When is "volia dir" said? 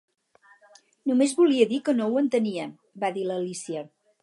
1.41-1.79